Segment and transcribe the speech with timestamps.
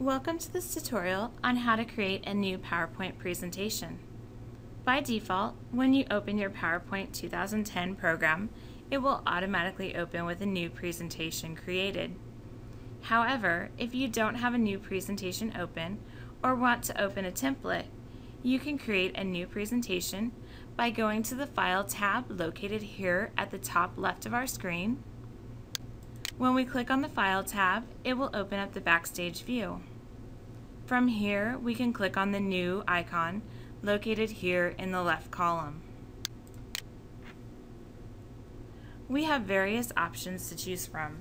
[0.00, 4.00] Welcome to this tutorial on how to create a new PowerPoint presentation.
[4.84, 8.50] By default, when you open your PowerPoint 2010 program,
[8.90, 12.16] it will automatically open with a new presentation created.
[13.02, 16.00] However, if you don't have a new presentation open
[16.42, 17.86] or want to open a template,
[18.42, 20.32] you can create a new presentation
[20.76, 25.04] by going to the File tab located here at the top left of our screen
[26.36, 29.80] when we click on the File tab, it will open up the Backstage view.
[30.86, 33.42] From here, we can click on the New icon
[33.82, 35.82] located here in the left column.
[39.08, 41.18] We have various options to choose from.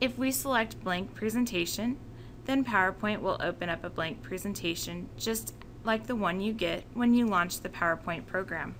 [0.00, 1.98] If we select Blank Presentation,
[2.44, 5.54] then PowerPoint will open up a blank presentation just
[5.84, 8.74] like the one you get when you launch the PowerPoint program.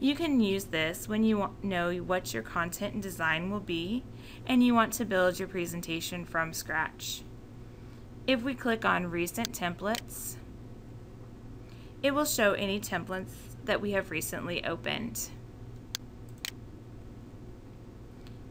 [0.00, 4.04] You can use this when you know what your content and design will be
[4.46, 7.22] and you want to build your presentation from scratch.
[8.26, 10.36] If we click on Recent Templates,
[12.02, 13.32] it will show any templates
[13.64, 15.30] that we have recently opened.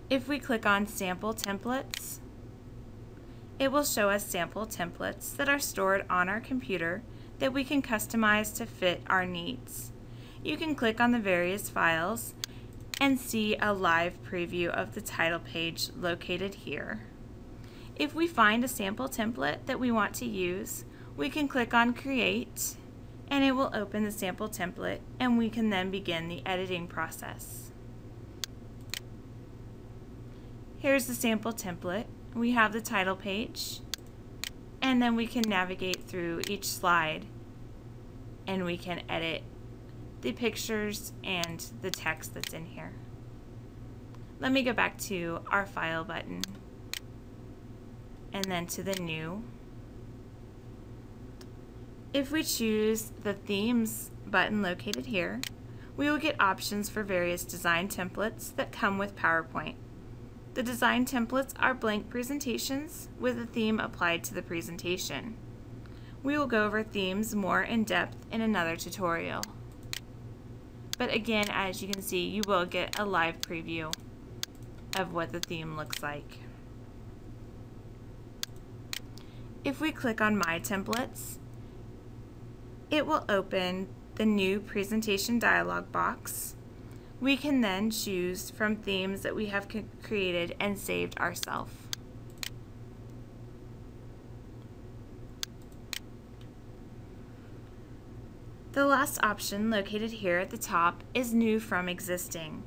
[0.09, 2.19] If we click on Sample Templates,
[3.59, 7.03] it will show us sample templates that are stored on our computer
[7.39, 9.92] that we can customize to fit our needs
[10.43, 12.33] you can click on the various files
[12.99, 17.01] and see a live preview of the title page located here.
[17.95, 20.83] If we find a sample template that we want to use,
[21.15, 22.75] we can click on Create
[23.29, 27.71] and it will open the sample template and we can then begin the editing process.
[30.77, 32.05] Here's the sample template.
[32.35, 33.79] We have the title page
[34.81, 37.25] and then we can navigate through each slide
[38.45, 39.43] and we can edit
[40.23, 42.93] the pictures and the text that's in here.
[44.39, 46.41] Let me go back to our file button
[48.31, 49.43] and then to the new.
[52.13, 55.41] If we choose the themes button located here,
[55.97, 59.75] we will get options for various design templates that come with PowerPoint.
[60.53, 65.35] The design templates are blank presentations with a theme applied to the presentation.
[66.23, 69.41] We will go over themes more in depth in another tutorial.
[70.97, 73.93] But again, as you can see, you will get a live preview
[74.97, 76.39] of what the theme looks like.
[79.63, 81.37] If we click on My Templates,
[82.91, 86.55] it will open the new presentation dialog box.
[87.19, 89.67] We can then choose from themes that we have
[90.03, 91.71] created and saved ourselves.
[98.73, 102.63] The last option located here at the top is new from existing.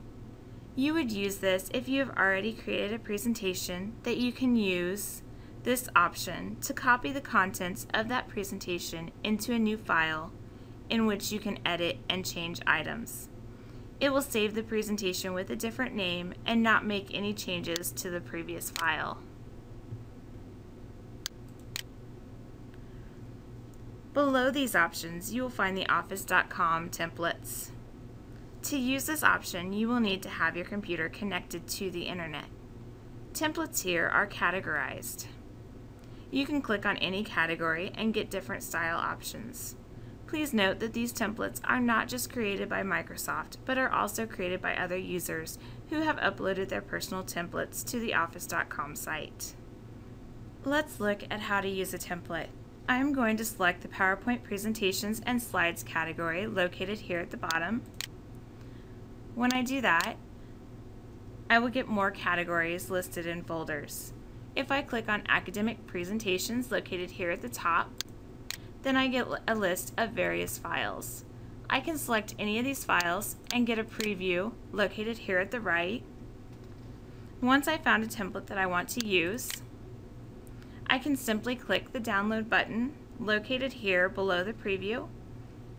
[0.76, 5.22] You would use this if you have already created a presentation that you can use
[5.64, 10.30] this option to copy the contents of that presentation into a new file
[10.88, 13.28] in which you can edit and change items.
[13.98, 18.10] It will save the presentation with a different name and not make any changes to
[18.10, 19.18] the previous file.
[24.16, 27.68] Below these options, you will find the Office.com templates.
[28.62, 32.46] To use this option, you will need to have your computer connected to the internet.
[33.34, 35.26] Templates here are categorized.
[36.30, 39.76] You can click on any category and get different style options.
[40.26, 44.62] Please note that these templates are not just created by Microsoft, but are also created
[44.62, 45.58] by other users
[45.90, 49.52] who have uploaded their personal templates to the Office.com site.
[50.64, 52.48] Let's look at how to use a template.
[52.88, 57.82] I'm going to select the PowerPoint Presentations and Slides category located here at the bottom.
[59.34, 60.14] When I do that,
[61.50, 64.12] I will get more categories listed in folders.
[64.54, 67.90] If I click on Academic Presentations located here at the top,
[68.82, 71.24] then I get a list of various files.
[71.68, 75.60] I can select any of these files and get a preview located here at the
[75.60, 76.04] right.
[77.40, 79.50] Once I found a template that I want to use,
[80.96, 85.08] I can simply click the download button located here below the preview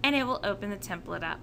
[0.03, 1.39] and it will open the template up.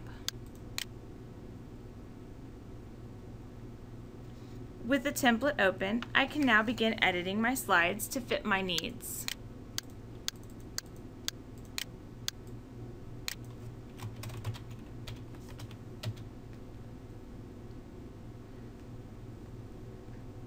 [4.87, 9.27] With the template open, I can now begin editing my slides to fit my needs.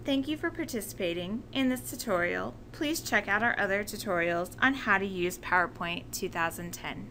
[0.07, 2.53] Thank you for participating in this tutorial.
[2.71, 7.09] Please check out our other tutorials on how to use PowerPoint 2010.